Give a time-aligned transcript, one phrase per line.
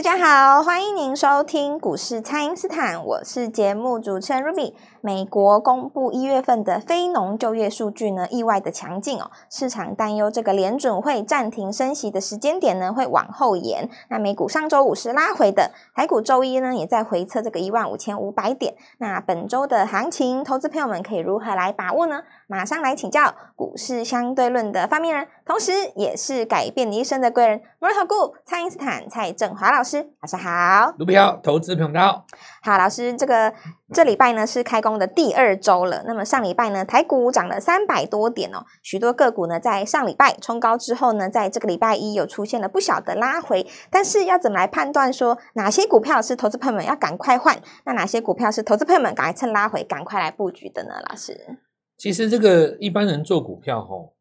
[0.00, 4.72] 大家好，欢迎您收听股市蔡因斯坦，我是节目主持人 Ruby。
[5.02, 13.88] 美国公布一月份的非农就业数据呢，意外的强劲哦，市场担忧这个联准会暂停升息的时间点呢会往后延。
[14.08, 18.74] 那美股上周五是拉回的，台股周一呢也在回测这个一万五千五百点。
[18.98, 22.22] 那本周的行情，投资朋友们可以如何来把握呢？
[22.46, 30.92] 马上来请教股市相对论的发明人，同时也是改变你一生的贵人——摩尔投顾蔡因斯坦蔡振华老师，老师好。
[30.98, 32.24] 卢比好，投资朋友大家好。
[32.62, 33.52] 好，老师，这个
[33.92, 36.04] 这礼拜呢是开工的第二周了。
[36.06, 43.66] 那么上礼拜呢，台股涨了三百多点哦，许多个股呢在上礼拜冲高之后呢，在这个礼拜一有出现了不小的拉回。
[43.90, 50.94] 但是要怎么来判断说哪些股票是投资朋友们要赶快换，那哪些股票是投资朋友们赶快趁拉回赶快来布局的呢？
[51.08, 51.58] 老师，
[51.96, 54.12] 其实这个一般人做股票吼，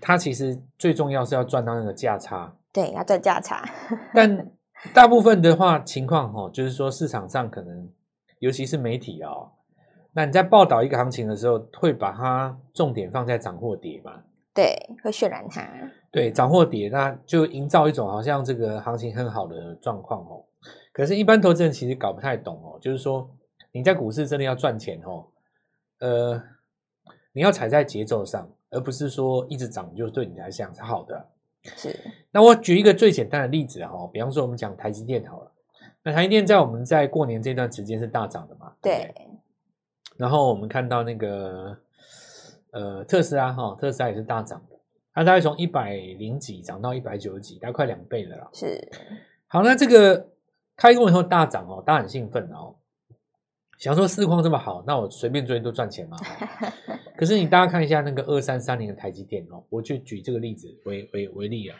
[0.00, 2.54] 他其实最重要是要赚到那个价差。
[2.72, 3.68] 对，要赚价差。
[4.14, 4.50] 但
[4.94, 7.88] 大部分的话情况哈，就是说市场上可能，
[8.40, 9.52] 尤其是媒体哦，
[10.12, 14.22] 那你在报道一个行情的时候，会把它重点放在涨或跌嘛？
[14.54, 15.68] 对，会渲染它。
[16.10, 20.44] 对，涨或跌，那就营造一种好像这个行情很好的状况哦。
[20.92, 23.30] 可是，一般投资人其实搞不太懂哦，就是说
[23.70, 25.26] 你在股市真的要赚钱哦，
[26.00, 26.42] 呃，
[27.32, 31.28] 你要踩在节奏上，而不是说一直涨就对你来讲是好的。
[31.76, 31.94] 是，
[32.32, 35.52] 那我举一个最简单的例子哈，比方说我们讲台积电好了，
[36.02, 38.72] 那台积电在我们在过年这段时间是大涨的嘛？
[38.80, 39.14] 对。
[40.16, 41.78] 然后我们看到那个
[42.72, 44.76] 呃特斯拉哈，特斯拉也是大涨的，
[45.14, 48.48] 它大概从一百零几涨到一百九十几，大概快两倍了啦。
[48.52, 48.90] 是。
[49.46, 50.28] 好，那这个
[50.76, 52.74] 开工以后大涨哦，大家很兴奋哦。
[53.78, 56.16] 想说市况这么好，那我随便追都赚钱嘛。
[57.16, 61.78] 可是你大家看一下那个二三三零的台积电哦，我就举这个例子为为为例啊。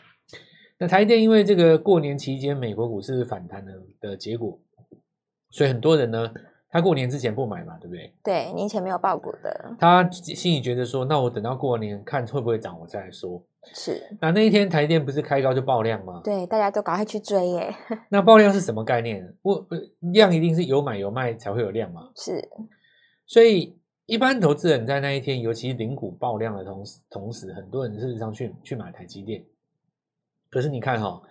[0.79, 4.57] 那台积电因为这个过年期间美国股市反弹的的结果，
[5.51, 6.31] 所以很多人呢，
[6.69, 8.13] 他过年之前不买嘛，对不对？
[8.23, 9.75] 对，年前没有爆股的。
[9.77, 13.43] 他心里觉得说，那我等到过年看会不会涨，我再来说。
[13.73, 16.21] 是，那那一天台电不是开高就爆量吗？
[16.23, 17.75] 对，大家都赶快去追耶。
[18.09, 19.35] 那爆量是什么概念？
[19.41, 19.67] 我
[20.13, 22.09] 量一定是有买有卖才会有量嘛。
[22.15, 22.41] 是，
[23.27, 29.43] 所以一般投资人在那一天，尤其是零股爆量的同时，同时很多人事实上去去买台积电。
[30.49, 31.21] 可是你看哈、哦，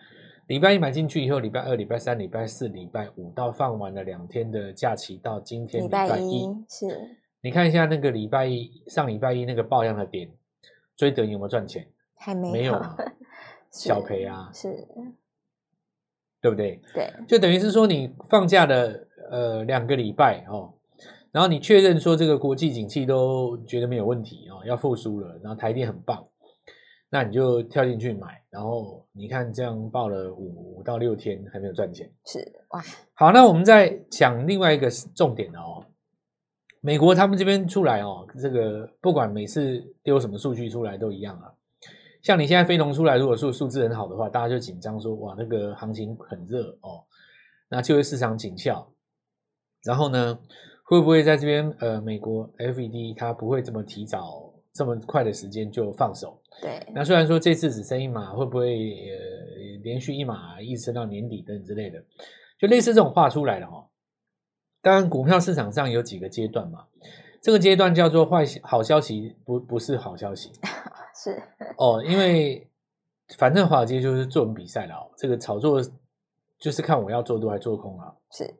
[0.46, 7.16] 礼拜一买进去以后，礼拜二、礼拜三、礼拜四、礼拜五到放完了两天的假期，到今天礼拜一，是。
[7.40, 10.28] 你看一下那个礼拜一上礼拜一那个爆量的点，
[10.96, 11.86] 追得有没有赚钱？
[12.16, 12.96] 还没有，没有啊，
[13.70, 14.86] 小赔啊，是，
[16.40, 16.80] 对不对？
[16.92, 20.74] 对，就等于是说你放假了呃两个礼拜哦，
[21.30, 26.26] 然后你确认说这个国际景气都觉得没有问题哦，要复苏了，然后台电很棒，
[27.10, 32.82] 那你就跳进去买，然后你看这样报了五五到六天还没有赚钱，是哇。
[33.14, 35.84] 好，那我们再讲另外一个重点哦，
[36.80, 41.52] 美国他们这边出来哦，这个不管每次丢什么数据出来都一样啊。
[42.22, 47.04] 像你现在非农出来，如果数数字很好的话，大家就紧张说哇，那个行情很热哦，
[47.70, 48.92] 那就业市场紧俏。
[49.84, 50.38] 然后呢，
[50.84, 54.47] 会不会在这边呃，美国 FED 它不会这么提早
[54.78, 56.40] 这么快的时间就放手？
[56.62, 56.80] 对。
[56.94, 62.00] 那虽然说这次只升一码，会不会呃连续一码一直升到年底等等之类的？
[62.60, 63.86] 就类似这种话出来了哦。
[64.80, 66.86] 当然，股票市场上有几个阶段嘛，
[67.42, 70.52] 这个阶段叫做坏好消息，不不是好消息。
[71.12, 71.42] 是
[71.76, 72.68] 哦，因为
[73.36, 75.82] 反正华尔街就是作文比赛了哦，这个炒作
[76.60, 78.14] 就是看我要做多还做空啊。
[78.30, 78.54] 是，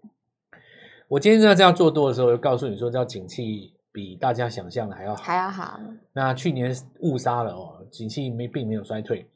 [1.06, 5.80] 我今天在这样做多的时候，就告诉你说，叫景气比大家想象的还要好，还要好。
[6.12, 9.26] 那去年误杀了哦，景气没并没有衰退。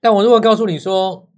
[0.00, 1.28] 但我如果告诉你说，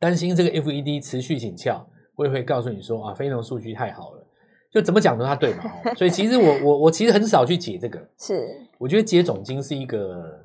[0.00, 1.86] 担心这个 FED 持续紧俏，
[2.16, 4.26] 我也会告诉你说啊，非农数据太好了。
[4.72, 5.62] 就怎么讲都他对嘛，
[5.96, 10.39] 所以其实我我我其实很少去解这个， 是我觉得解总经是一个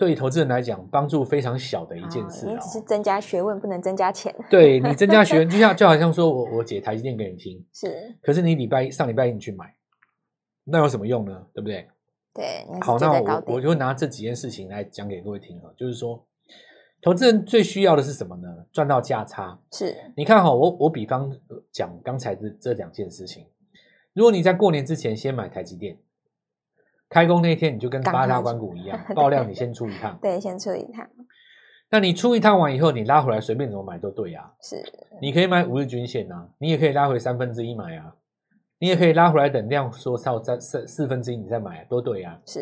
[0.00, 4.34] 对投资人来讲帮助非常小的一件事，你只是增加学问，不能增加钱。
[4.48, 9.74] 对你增加学 问，就像就好像说我我解台积电给你听，是，可是你礼拜一上礼拜一你去买，
[10.64, 11.46] 那有什么用呢？
[11.52, 11.86] 对不对？
[12.32, 16.26] 对，好，那我我就拿这几件事情来讲给各位听啊，就是说。
[17.02, 18.48] 投资人最需要的是什么呢？
[18.72, 19.58] 赚到价差。
[19.72, 21.30] 是，你看哈，我我比方
[21.72, 23.46] 讲刚才这这两件事情，
[24.12, 25.98] 如果你在过年之前先买台积电，
[27.10, 30.16] 开工那天你就跟八大关股一样，爆量你先出一趟。
[30.22, 31.06] 对，先出一趟。
[31.90, 34.50] 那你出一趟完以后，你拉回来随便怎么买都对啊。
[34.62, 34.76] 是，
[35.20, 38.14] 你可以买五日均线啊，你也可以拉回三分之一买啊，
[38.78, 42.40] 你也可以拉回来等量缩到三四四分之一你再买，都对啊。
[42.46, 42.60] 是，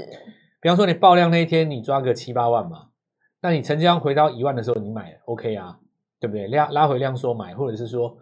[0.63, 2.89] 比方说你爆量那一天，你抓个七八万嘛。
[3.43, 5.79] 那你成交回到一万的时候，你买 OK 啊？
[6.19, 6.49] 对不对？
[6.49, 8.17] 量拉回量缩买，或者是说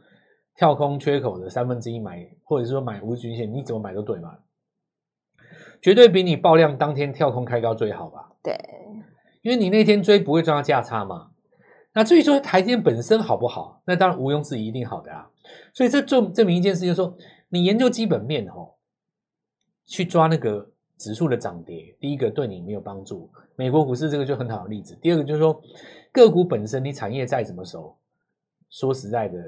[0.56, 4.36] 跳空缺口的三分之一买，或者是说买无均线，你怎么买都对嘛，
[5.80, 8.32] 绝对比你爆量当天跳空开高最好吧？
[8.42, 8.58] 对，
[9.42, 11.30] 因为你那天追不会赚到价差嘛。
[11.92, 15.30] 那至于说台积电本身好不好，那当然毋庸置疑一定好的啊。
[15.72, 17.16] 所以这证证明一件事，就是说
[17.48, 18.74] 你研究基本面哦，
[19.86, 23.30] 去抓那个指数的涨跌，第一个对你没有帮助。
[23.54, 24.94] 美国股市这个就很好的例子。
[25.00, 25.58] 第二个就是说
[26.12, 27.96] 个股本身，你产业再怎么熟，
[28.68, 29.38] 说实在的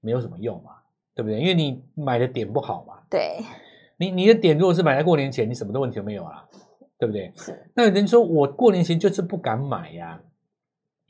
[0.00, 0.70] 没有什么用嘛，
[1.14, 1.38] 对不对？
[1.38, 2.94] 因为你买的点不好嘛。
[3.10, 3.38] 对。
[4.02, 6.44] 你你的点如果是买在过年前，你什么的问题都没有啊，
[6.98, 7.32] 对不对？
[7.36, 7.70] 是。
[7.74, 10.20] 那有人说我过年前就是不敢买呀，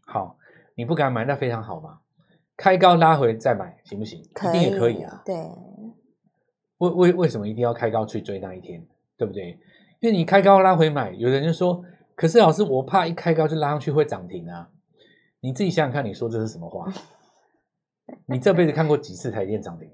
[0.05, 0.37] 好。
[0.75, 1.99] 你不敢买，那非常好嘛。
[2.57, 4.23] 开高拉回再买，行不行？
[4.35, 5.23] 肯定也可以啊。
[5.25, 5.35] 对。
[6.79, 8.87] 为为为什么一定要开高去追那一天？
[9.19, 9.59] 对不对？
[10.01, 11.85] 因为你开高拉回买，有人就说
[12.17, 14.71] ：“可是老师，我怕一开高就拉上去会涨停啊。”
[15.41, 16.91] 你自己想想看，你说这是什么话？
[18.27, 19.91] 你这辈子看过几次台积电涨停？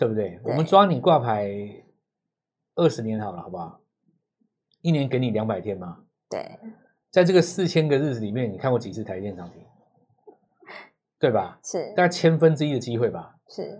[0.00, 0.30] 对不对？
[0.30, 0.40] 对。
[0.44, 1.84] 我们抓你挂牌
[2.74, 3.82] 二十年好了，好不好？
[4.80, 5.98] 一年给你两百天嘛？
[6.30, 6.58] 对。
[7.10, 9.62] 在这个四千个日子里面，你看过几次台电涨停？
[11.18, 11.60] 对吧？
[11.62, 13.36] 是，大概千分之一的机会吧。
[13.46, 13.78] 是，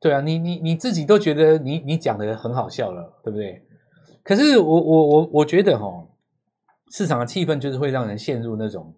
[0.00, 3.66] 对啊，你你你自己都觉得你你讲的很好笑了，对不对？
[4.22, 6.08] 可是我我我我觉得哈，
[6.90, 8.94] 市场的气氛就是会让人陷入那种，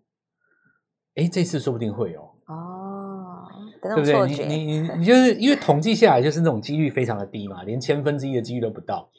[1.17, 2.32] 哎，这次说不定会哦。
[3.83, 4.47] 哦，对不对？
[4.47, 9.11] 你你你 你就是因为统计下来就是那种几率非常的低嘛，连千分之一的几率都不到。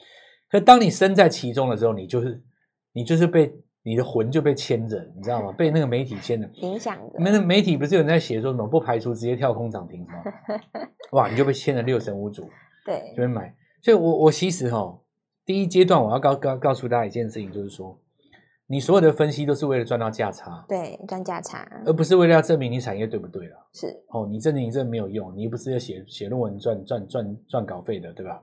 [0.49, 2.41] 可当你身在其中的时候，你就是
[2.93, 3.53] 你就是被。
[3.85, 5.51] 你的魂就被牵着，你知道吗？
[5.57, 7.19] 被那个媒体牵着，影响的。
[7.19, 10.13] 那媒体不是有人在写说什么不排除直接跳空涨停吗？
[11.11, 12.49] 哇，你就被牵了六神无主。
[12.85, 13.53] 对，就会买。
[13.81, 14.97] 所以我，我我其实哈，
[15.45, 17.99] 第一阶段我要告告告诉大家一件事情，就是说，
[18.67, 23.67] 你所有的分析都是为了赚到价差，对，赚价差，而不是为了要证明你产业对不对了。
[23.73, 28.41] 是哦，你证明你这没有用，你又不是要写写论文赚赚赚赚稿费的，对吧？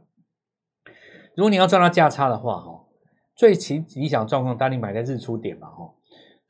[1.36, 2.86] 如果你要赚到价差的话，哈。
[3.36, 5.90] 最其理想状况，当你买在日出点嘛，哈，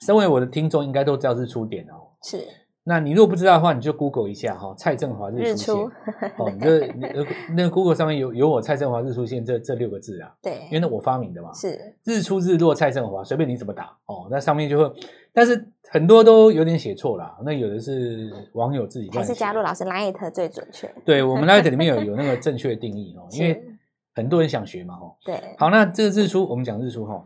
[0.00, 2.10] 身为我的听众应该都知道日出点哦。
[2.24, 2.44] 是，
[2.84, 5.76] 那你如果不知道的话，你就 Google 一下哈，蔡振华日出线。
[6.38, 6.86] 哦，你这
[7.54, 10.34] 那个 Google 上面有有我蔡振华日出线这这六个字啊。
[10.42, 11.52] 对，因为那我发明的嘛。
[11.52, 14.92] 是，日出日落蔡振华，随便你怎么打哦，那上面就会，
[15.32, 20.92] 但是很多都有点写错了，那有的是网友自己还是加入老师 Light 最准确。
[21.04, 23.64] 对，我们 Light 里面有 有那个正确定义哦， 因为。
[24.12, 25.14] 很多人想学嘛，哦。
[25.24, 25.40] 对。
[25.56, 27.24] 好，那这个日出，我们讲日出，哦。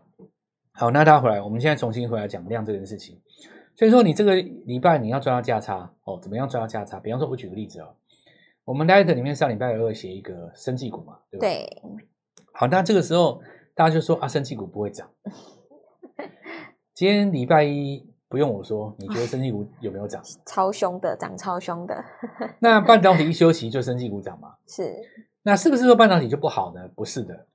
[0.75, 3.19] 好，那大家回来，我们现在重新回来讲量这件事情。
[3.77, 7.01] 所以说，你这个礼拜你要赚到价差，哦，怎么样赚到价差？
[7.01, 7.89] 比方说，我举个例子哦，
[8.65, 11.47] 我们 Light 里面上礼拜二写一个生技股嘛，对吧？
[11.47, 11.83] 对。
[12.53, 13.43] 好，那这个时候
[13.75, 15.11] 大家就说啊，生技股不会涨。
[16.95, 20.23] 今天礼拜一不用我说，你觉得生技股有没有涨？
[20.47, 22.05] 超凶的，涨超凶的。
[22.61, 24.55] 那半导体一休息，就生技股涨嘛？
[24.69, 24.95] 是。
[25.43, 26.89] 那是不是说半导体就不好呢？
[26.95, 27.47] 不是的，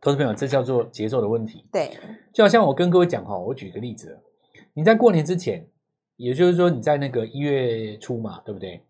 [0.00, 1.64] 投资朋友，这叫做节奏的问题。
[1.72, 1.96] 对，
[2.32, 4.18] 就好像我跟各位讲哈，我举个例子，
[4.74, 5.66] 你在过年之前，
[6.16, 8.82] 也就是说你在那个一月初嘛，对不对？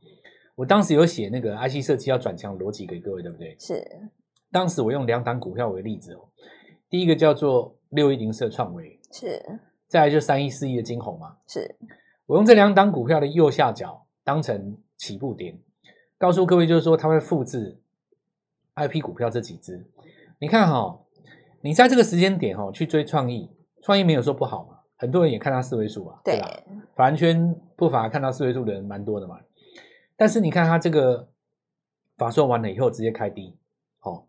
[0.55, 3.57] 我当时有写那个 IC 设计要转强逻辑给各位，对不对？
[3.59, 3.83] 是。
[4.51, 6.29] 当时我用两档股票为例子哦，
[6.89, 9.43] 第一个叫做六一零社创维，是。
[9.89, 11.77] 再来就三一四一的金红嘛，是。
[12.27, 15.59] 我用这两档股票的右下角当成起步点，
[16.19, 17.81] 告诉各位就是说它会复制。
[18.77, 19.85] IP 股票这几只，
[20.39, 21.05] 你看哈、哦，
[21.61, 23.51] 你在这个时间点哈、哦、去追创意，
[23.83, 26.63] 创意没有说不好嘛，很多人也看到四位数啊，对，对吧？
[26.95, 29.41] 法人圈不乏看到四位数的人蛮多的嘛，
[30.15, 31.31] 但是你看它这个
[32.19, 33.57] 法说完了以后直接开低，
[34.03, 34.27] 哦，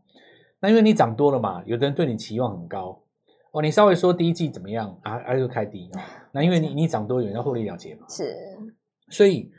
[0.62, 3.04] 那因为你涨多了嘛，有的人对你期望很高
[3.51, 5.92] 哦，你稍微说第一季怎么样啊，啊就开低，
[6.32, 8.34] 那因为你你涨多，有人要获利了结嘛，是，
[9.10, 9.51] 所以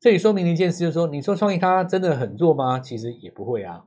[0.00, 2.80] 这里说明了一件事，就是说，你说创意它真的很弱吗？
[2.80, 3.84] 其实也不会啊。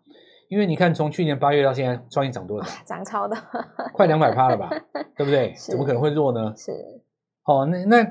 [0.49, 2.69] 因为你看，从去年八月到现在，创意涨多少？
[2.85, 3.35] 涨超的，
[3.93, 4.69] 快两百趴了吧？
[5.17, 5.53] 对不对？
[5.57, 6.53] 怎么可能会弱呢？
[6.55, 6.71] 是。
[7.43, 8.03] 哦，那那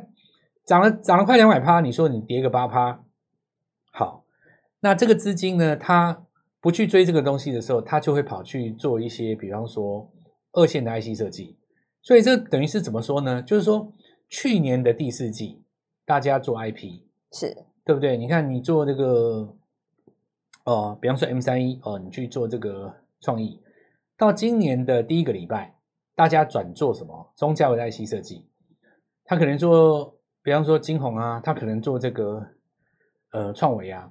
[0.65, 3.01] 涨了涨了快两百趴，你说你跌个八趴，
[3.93, 4.25] 好，
[4.81, 6.25] 那这个资金呢，它
[6.61, 10.11] 不去追这个东西的时候，它就会跑去做一些，比方说
[10.53, 11.57] 二线的 IC 设计。
[12.03, 13.43] 所以这等于是怎么说呢？
[13.43, 13.93] 就是说
[14.29, 15.63] 去年的第四季，
[16.05, 17.01] 大家做 IP
[17.33, 18.17] 是对不对？
[18.17, 19.55] 你看你做这个。
[20.67, 23.63] 哦，比方说 M 三一哦，你去做这个创意，
[24.19, 25.77] 到今年的第一个礼拜，
[26.15, 27.33] 大家转做什么？
[27.37, 28.45] 中价位的 IC 设计，
[29.25, 32.45] 他可能做，比方说金红啊，他可能做这个
[33.33, 34.11] 呃创维啊。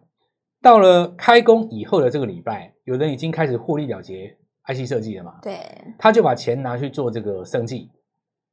[0.61, 4.35] 到了开工以后的这个礼拜，有人已经开始获利了结
[4.65, 5.39] IC 设计了嘛？
[5.41, 5.59] 对，
[5.99, 7.91] 他就把钱拿去做这个生计，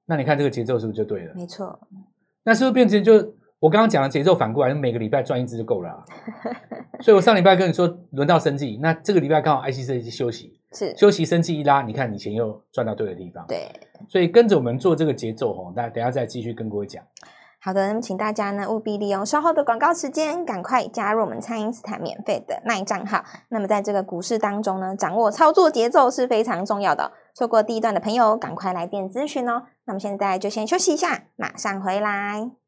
[0.04, 1.34] 那你看这个节奏是不是就对了？
[1.36, 1.78] 没错，
[2.42, 6.04] 那是不是变成就我刚刚讲的节奏反过来，每个礼拜赚一只就够了、啊。
[7.00, 13.46] 所以我上礼拜跟你说轮到生计，那这个礼拜刚好 IC 设计休息，是休息生计一拉，你看你钱又赚到对的地方。
[13.46, 13.70] 对，
[14.08, 17.04] 所以跟着我们做这个节奏哦，大家等下再继续跟各位讲。
[17.60, 23.22] 好的，那么请大家呢务必利用稍后的广告时间，赶快加入我们蔡因斯坦免费的 LINE 账号。
[23.48, 27.12] 那么在这个股市当中呢，掌握操作节奏是非常重要的。
[27.32, 29.62] 错过第一段的朋友，赶快来电咨询哦。
[29.84, 32.61] 那么现在就先休息一下，马上回来。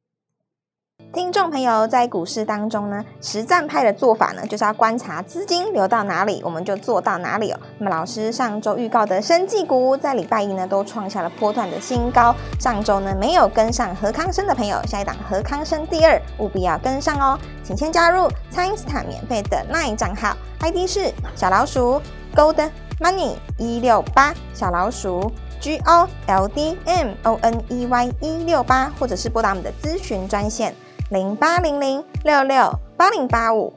[1.14, 7.60] 听众朋友，在股市当中呢，实战派的做法呢，就是要观察资金流到哪里，我们就做到哪里哦。
[7.78, 12.34] 那么老师上周预告的生技股，在礼拜一呢都创下了波段的新高。
[12.58, 17.38] 上周呢没有跟上何康生的朋友，下一档何康生第二，务必要跟上哦。
[17.62, 22.00] 请先加入蔡因斯坦免费的 LINE 账号，ID 是小老鼠
[22.34, 22.70] Gold
[23.00, 30.74] Money 一六八，小老鼠 G O L D M O N E Y 一六八，或者是拨打我们的咨询专线。
[31.14, 33.72] 零八零零六六八零八五，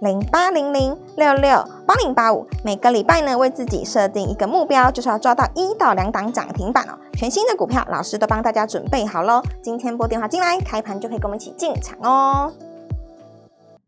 [0.00, 2.44] 零八零零六六八零八五。
[2.64, 6.98] 每个礼拜呢，为自己设定一个目标，就是要抓到一到两档涨停板哦。
[7.12, 9.40] 全新的股票，老师都帮大家准备好喽。
[9.62, 12.52] 今天拨电话进来，开盘就可以跟我们一起进场哦。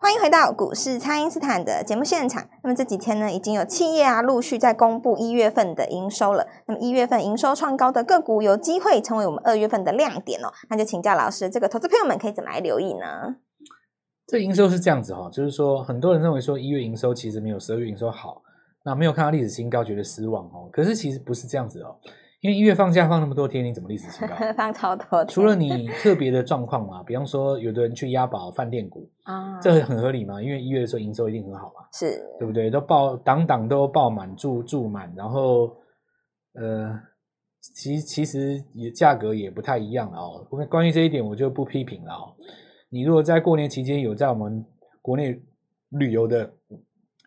[0.03, 2.49] 欢迎回到股市，蔡因斯坦的节目现场。
[2.65, 6.45] 那么这几天呢，已经有企业啊陆续在公布一月份的营收了。
[6.67, 10.53] 那么一月份营收创高的个股，有机会成为我们二月份的亮点哦。
[10.69, 13.37] 那就请教老师，这个投资朋友们可以怎么来留意呢？
[14.27, 18.43] 这营收是这样子哈，就是说很多人认为说一月营收其实没有十二月营收好，
[18.85, 20.69] 那没有看到历史新高，觉得失望哦。
[20.73, 21.95] 可是其实不是这样子哦。
[22.43, 24.35] 因为一月放假放那么多天，你怎么历史新高？
[24.57, 25.29] 放超多天。
[25.29, 30.43] 除了你特别的状况嘛，比方说有的人去押宝饭店股啊，这很合理嘛。
[30.43, 32.69] 因为一月的时候营收一定很好嘛，是对不对？
[32.69, 35.73] 都爆档档都爆满住住满，然后
[36.55, 36.99] 呃，
[37.61, 40.45] 其其实也价格也不太一样了哦。
[40.69, 42.35] 关于这一点我就不批评了哦。
[42.91, 44.67] 你如果在过年期间有在我们
[45.01, 45.41] 国内
[45.91, 46.53] 旅游的。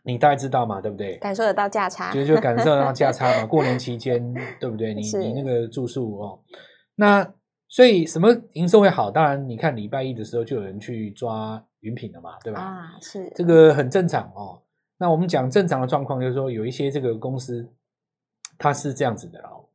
[0.05, 1.17] 你大概知道嘛，对不对？
[1.17, 3.45] 感受得到价差，其实就感受得到价差嘛。
[3.47, 4.93] 过年期间，对不对？
[4.93, 6.39] 你你那个住宿哦，
[6.95, 7.33] 那
[7.67, 9.09] 所以什么营收会好？
[9.09, 12.61] 当然，你看礼拜一的时候就有人去抓云品了嘛，对吧？
[12.61, 14.61] 啊，是这个很正常哦。
[14.97, 17.67] 那我们讲正常的状况，就是说有一些这个公司
[18.57, 19.65] 它是这样子的哦。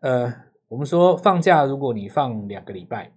[0.00, 0.32] 呃，
[0.68, 3.12] 我们说放假，如果你放两个礼拜，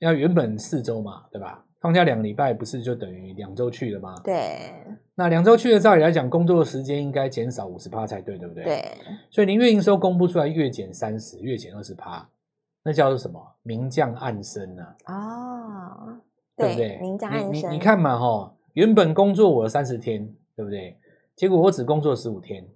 [0.00, 1.64] 要原本四周嘛，对吧？
[1.80, 4.14] 放假两个礼拜不是就等于两周去了吗？
[4.24, 4.72] 对。
[5.14, 8.64] 那两周去了，照理来讲，工作的时间应该减少五十趴才对，对不对？
[8.64, 8.84] 对。
[9.30, 12.28] 所以您月营收公布出来，月减三十，月减二十趴，
[12.82, 13.40] 那叫做什么？
[13.62, 14.96] 明降暗升啊？
[15.06, 16.18] 哦，
[16.56, 16.98] 对不对？
[17.00, 17.52] 明降暗升。
[17.52, 20.98] 你你，你看嘛，哈，原本工作我三十天，对不对？
[21.36, 22.66] 结果我只工作十五天，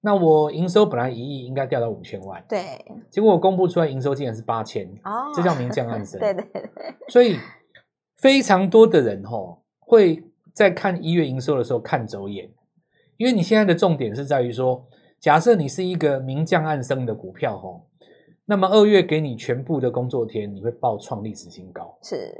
[0.00, 2.44] 那我营收本来一亿，应该掉到五千万。
[2.48, 2.60] 对。
[3.08, 6.18] 结果我公布出来营收竟然是八千，哦，这叫明降暗升。
[6.20, 6.68] 对对对。
[7.08, 7.36] 所以。
[8.22, 10.22] 非常多的人吼会
[10.54, 12.48] 在看一月营收的时候看走眼，
[13.16, 14.86] 因为你现在的重点是在于说，
[15.18, 17.84] 假设你是一个明降暗升的股票吼，
[18.44, 21.98] 那么二月给你全部的工作天，你会爆创历史新高。
[22.00, 22.32] 是，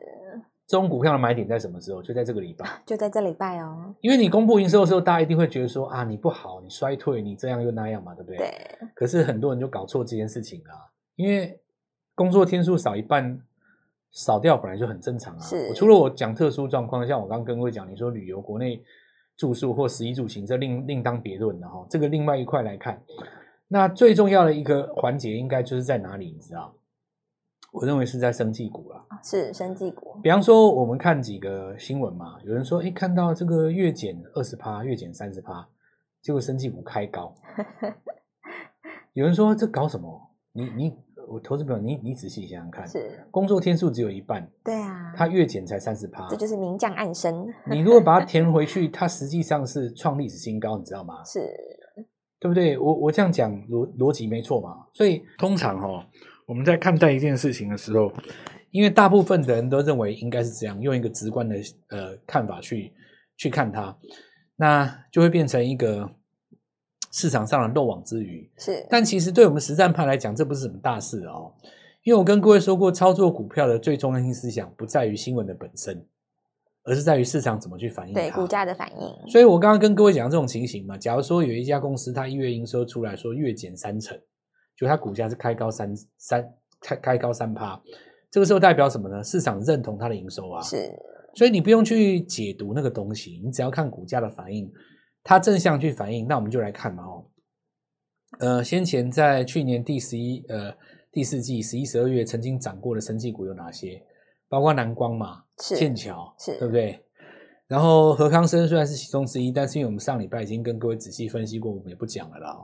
[0.68, 2.00] 这种股票的买点在什么时候？
[2.00, 3.92] 就在这个礼拜， 就在这礼拜哦。
[4.02, 8.36] 因为你公布营收的时候，大家一定会觉得说啊，你不好，你衰退，你这样又那样嘛，对不对？
[8.36, 8.88] 对。
[8.94, 11.58] 可是很多人就搞错这件事情啊，因为
[12.14, 13.42] 工作天数少一半。
[14.12, 15.40] 少掉本来就很正常啊。
[15.40, 18.82] 是，除了我讲特殊状况，像我刚刚跟各位讲，你说旅游、国内
[19.36, 21.86] 住宿或食衣住行，这另另当别论的哈。
[21.88, 23.02] 这个另外一块来看，
[23.68, 26.26] 那最重要的一个环节应该就是在哪里？
[26.26, 26.74] 你知道？
[27.72, 29.02] 我认为是在生技股啦。
[29.24, 30.18] 是生技股。
[30.22, 35.66] 比方说，我们看几个新闻嘛，有人说，哎，看到这个月减二十趴，月减三十趴，
[36.20, 37.34] 结果生技股开高。
[39.14, 40.30] 有人说，这搞什么？
[40.52, 40.98] 你你。
[41.32, 47.48] 我投资朋友，你你仔细想想看，是工作天数只有一半，对啊，它月减才三十趴，这就是明降暗升。
[47.70, 51.24] 你如果把它填回去，它实际上是创历史新高，你知道吗？
[51.24, 51.40] 是，
[52.38, 52.76] 对不对？
[52.76, 54.86] 我我这样讲逻逻辑没错嘛？
[54.92, 56.04] 所以通常哈、哦，
[56.46, 58.12] 我们在看待一件事情的时候，
[58.70, 61.56] 因为大部分的人都认为应该是这样，用一个直观的
[61.88, 62.92] 呃看法去
[63.38, 63.96] 去看它，
[64.56, 66.10] 那就会变成一个。
[67.12, 71.52] 市场上的漏网之鱼是，但其实对我们实战派来讲，这不是什么大事哦。
[72.04, 76.04] 因为我跟各位说过，操作股票的最中心思想不在于新闻的本身，
[76.84, 78.14] 而是在于市场怎么去反应。
[78.14, 79.30] 对股价的反应。
[79.30, 84.18] 所以我刚刚跟各位讲这种情形嘛，假如说有一家公司它一月营收出来说月减三成，
[84.74, 87.80] 就它股价是开高三三开开高三趴，
[88.30, 89.22] 这个时候代表什么呢？
[89.22, 90.62] 市场认同它的营收啊。
[90.62, 90.90] 是，
[91.34, 94.72] 所以你不用去解读那个东西，你只要看股价的反应。
[95.24, 97.24] 它正向去反映，那我们就来看嘛哦，
[98.38, 100.74] 呃，先前在去年第十一呃
[101.10, 104.02] 第四季十一十二月曾经涨过的生技股有哪些？
[104.48, 107.02] 包括南光嘛，是剑桥，是对不对？
[107.68, 112.54] 然后何康生虽然是其中之一，但是因为我们上礼拜已经跟各位仔细分析过，我们也不讲了啦。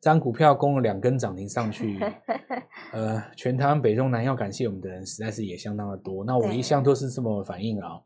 [0.00, 1.98] 这张股票攻了两根涨停上去，
[2.92, 6.24] 呃，全台湾北中南要感谢我们的人实在是也相当的多。
[6.24, 7.98] 那我一向都是这么反应啊，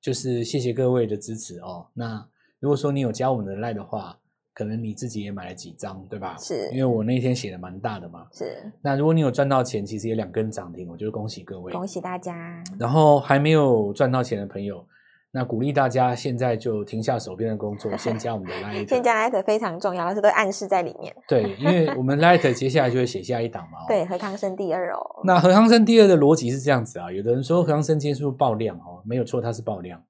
[0.00, 1.88] 就是谢谢各位的支持哦。
[1.92, 2.26] 那
[2.66, 4.18] 如果说你有加我们的 line 的话，
[4.52, 6.34] 可能你自己也买了几张，对吧？
[6.36, 8.26] 是，因为我那天写的蛮大的嘛。
[8.32, 8.60] 是。
[8.82, 12.60] 那如果你有赚到钱，其实也两根涨停，我就恭喜各位，恭喜大家。
[12.76, 14.84] 然后还没有赚到钱的朋友。
[15.30, 18.88] 那鼓励大家现在就停下手边的工作，先加我们的 Light。
[18.90, 21.14] 先加 Light 非常重要，而且都暗示在里面。
[21.28, 23.78] 对，因为我们 Light 接下来就会写下一档嘛。
[23.86, 24.98] 对，和康生第二哦。
[25.24, 29.00] 那和康生第二的逻辑是这样子啊，有的人说和康生今天是不是爆量哦？
[29.04, 30.02] 没有错，它是爆量。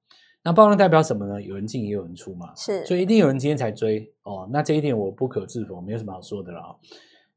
[0.46, 1.42] 那爆量代表什么呢？
[1.42, 4.48] 有人进也有人出嘛，是，所以一定有人今天才追哦。
[4.52, 6.78] 那这一点我不可置否，没有什么好说的了，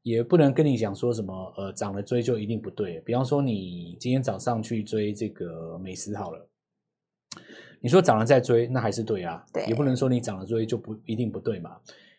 [0.02, 3.00] 也不能跟你讲说什么呃涨了追就一定不对。
[3.00, 6.48] 比方说你今天早上去追这个美食好了。
[7.80, 11.78] 你说涨了再追，那还是对啊，对，也不能说你涨了追就不一定不对嘛。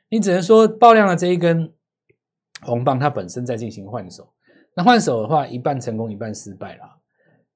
[0.10, 1.71] 你只能说爆量的这一根
[2.63, 4.27] 红棒，它本身在进行换手，
[4.75, 6.98] 那换手的话，一半成功，一半失败啦。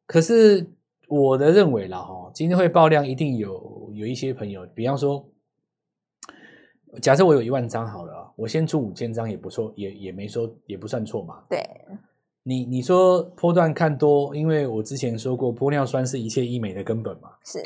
[0.08, 0.72] 可是
[1.08, 5.26] 我的认为啦，哈，今天会爆量，一定有有一些朋友，比方说，
[7.02, 11.44] 假设我有一万张好了，我先出五千张也不错，也也没说也不算错嘛。
[11.50, 11.60] 对。
[12.48, 17.32] 你你说波段看多，因为我之前说过，玻尿酸是一切医美的根本嘛。
[17.44, 17.60] 是，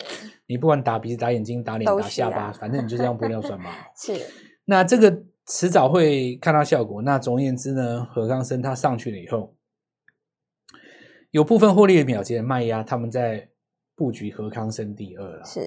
[0.47, 3.69] 你不管打鼻子、打眼睛、打脸、打下巴，反正你就是要玻尿酸嘛。
[3.97, 4.13] 是，
[4.63, 7.01] 那这个迟早会看到效果。
[7.01, 9.53] 那总而言之呢，何康生他上去了以后，
[11.31, 13.49] 有部分获利的表现卖压，他们在
[13.95, 15.45] 布局和康生第二了。
[15.45, 15.61] 是，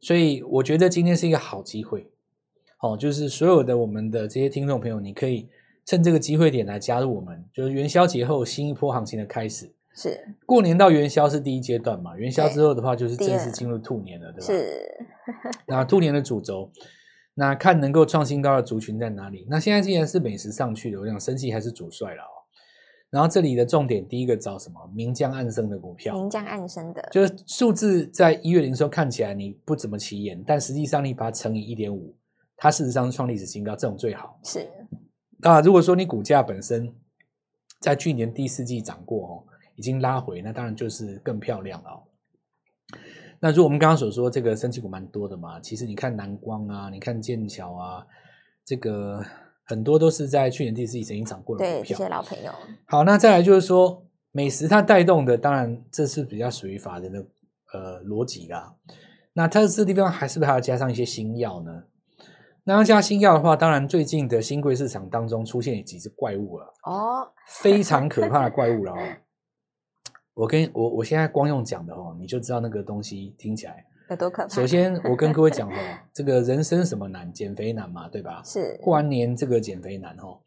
[0.00, 2.10] 所以我觉得今天是一个好机会。
[2.80, 5.48] 哦，就是所有的我们的这些听众朋友，你可以。
[5.86, 9.70] 趁这个机会点来加入我们，就是元宵节后新一波行情的开始。
[9.94, 12.16] 是过年到元宵是第一阶段嘛？
[12.16, 14.46] 元宵之后的话，就是正式进入兔年了，对吧？
[14.46, 15.06] 是。
[15.66, 16.70] 那兔年的主轴，
[17.34, 19.46] 那看能够创新高的族群在哪里？
[19.50, 22.33] 那现在既然是美食上去了，我想生气还是主帅了哦。
[23.14, 24.90] 然后这里的重点，第一个找什么？
[24.92, 26.12] 明降暗升的股票。
[26.16, 32.12] 明降暗升的，就是数字在一月零时候看起来你不怎么起眼，但实际上你把它乘以一点五，
[32.56, 34.36] 它事实上是创历史新高，这种最好。
[34.42, 34.68] 是。
[35.42, 36.92] 啊，如果说你股价本身
[37.78, 39.44] 在去年第四季涨过哦，
[39.76, 42.02] 已经拉回，那当然就是更漂亮了哦。
[43.38, 48.04] 那如果我们刚刚所说这个生技股蛮多的嘛，其实你看南光啊，你看剑桥啊，
[48.64, 49.24] 这个
[49.64, 51.82] 很多都是在去年第四季曾经涨过的股票。
[51.82, 52.52] 对，这些老朋友。
[52.86, 57.26] 好，那再来就是说美食它带动的，当然这是比较属于法人的
[57.72, 58.74] 呃逻辑啦。
[59.32, 61.84] 那它这个地方还是不是还要加上一些新药呢？
[62.66, 68.98] 那要加新药的话，当然最近的新贵市场当中出现几只怪物了哦，非常可怕的怪物了哦。
[70.32, 74.48] 我跟我我现在光用讲的哦，你就知道那个东西听起来有多可怕。
[74.48, 75.74] 首先， 我跟各位讲哦，
[76.12, 77.32] 这个人生什么难？
[77.32, 78.42] 减肥难嘛，对吧？
[78.44, 78.78] 是。
[78.82, 80.38] 过完年这个减肥难哦。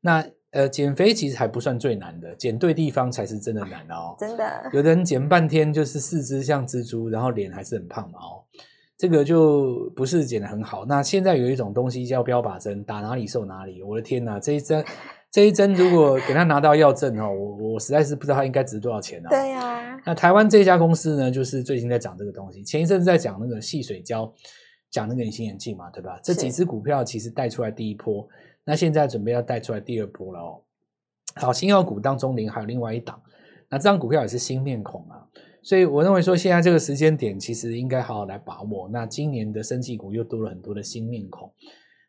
[0.00, 4.16] 那呃，减肥其实还不算最难的，减对地方才是真的难哦。
[4.18, 4.70] 真的。
[4.72, 8.42] 有的人减半天就是四肢像蜘蛛，然后脸还是很胖嘛哦。
[8.96, 10.84] 这个就不是减的很好。
[10.84, 13.82] 那现在有一种东西叫标靶针，打哪里瘦哪里。
[13.82, 14.84] 我的天哪，这一针，
[15.30, 19.28] 这一针如果给他拿到药证哦，我我实在是不知道他应该值多少钱啊。
[19.28, 20.00] 对呀。
[20.04, 22.62] 那台湾这家公司呢，就是最近在讲这个东西。
[22.64, 24.32] 前一阵子在讲那个细水胶，
[24.90, 26.18] 讲那个隐形眼镜嘛，对吧？
[26.22, 28.26] 这几只股票其实带出来第一波，
[28.64, 30.62] 那现在准备要带出来第二波了哦。
[31.36, 33.22] 好，新药股当中，零还有另外一档，
[33.68, 35.28] 那这张股票也是新面孔啊。
[35.62, 38.88] 所以我认为说，现在这个时间点其实应该好好来把握。
[38.88, 41.52] 那今年的生技股又多了很多的新面孔。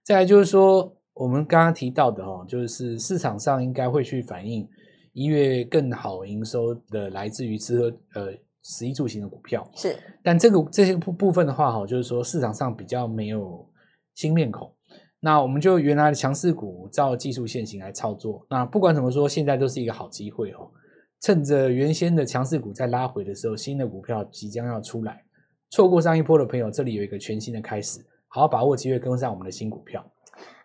[0.03, 4.67] 再来就是说，我们刚刚提到的哦，就是市场上应该会去反映
[5.13, 9.63] 一月更好营收的来自于吃喝呃食衣住行的股票。
[9.75, 13.63] 是，但这个这些部部分的话哈，就是说市场上比较没有
[14.15, 14.73] 新面孔。
[15.19, 18.43] 那我们就原来的强势股照技术线型来操作。
[18.49, 20.71] 那不管怎么说，现在都是一个好机会哦。
[21.21, 25.23] 趁着原先的强势股在拉回的时候，新的股票即将要出来，
[25.69, 30.03] 错过上一波的朋友，这里有一个全新的开始，好好把握机会，跟上我们的新股票。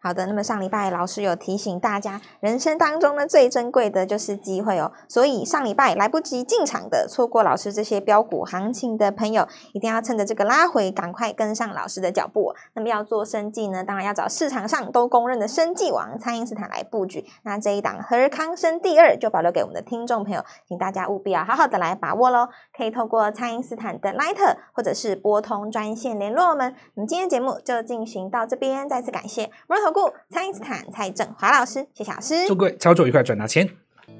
[0.07, 4.93] 好的，那么上礼拜老师有提醒大家，人生当中呢最珍贵的就是机会哦。
[5.09, 12.55] 所以上礼拜来不及进场的，错过老师这些标股行情的朋友，一定要趁着这个拉回，赶快跟上老师的脚步。
[12.75, 17.25] 那么要做生计呢，当然要找市场上都公认的生计王——蔡因斯坦来布局。
[17.43, 22.47] 那这一档和康生第二就保留给我们的听众朋友，请大家务必要好好的来把握喽。
[22.77, 26.73] 可以透过蔡因斯坦的 Line 或者是拨通专线联络我们。
[26.95, 33.67] 那么今天节目就进行到这边，再次感谢摩尔投顾蔡因斯坦蔡正华老师，谢谢老师，祝各位操作愉快，赚大钱。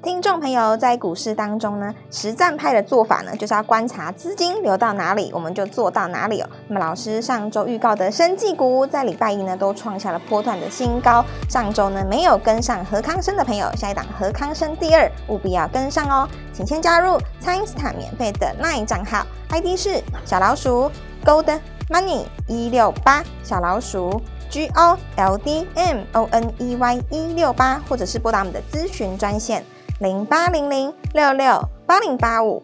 [0.01, 6.49] 听众朋友在股市当中呢，实战派的做法呢，就是要观察资金流到哪里，我们就做到哪里哦。
[6.67, 11.23] 那么老师上周预告的生技股，在礼拜一呢都创下了波段的新高。
[11.47, 16.27] 上周呢没有跟上何康生的朋友，下一档何康生第二，务必要跟上哦。
[16.51, 20.89] 请先加入蔡因斯坦免费的 LINE 账号，ID 是小老鼠
[21.23, 24.19] Gold Money 一六八小老鼠。
[24.49, 29.63] G O L D M O N E Y 一六八，或者是拨打我们的咨询专线
[29.99, 32.63] 零八零零六六八零八五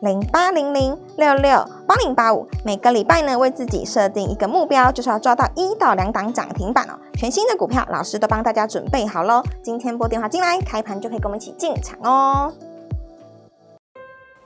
[0.00, 2.46] 零八零零六六八零八五。
[2.64, 6.98] 每个礼拜呢，为自己设定一个目标，就是要抓到一到两档涨停板哦。
[7.14, 9.42] 全新的股票，老师都帮大家准备好喽。
[9.62, 12.52] 今天拨电话进来，开盘就可以跟我们一起进场哦。